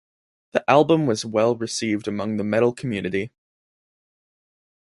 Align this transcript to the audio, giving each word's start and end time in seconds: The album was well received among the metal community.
The 0.53 0.67
album 0.67 1.05
was 1.05 1.25
well 1.25 1.55
received 1.55 2.07
among 2.07 2.37
the 2.37 2.43
metal 2.43 2.73
community. 2.73 3.31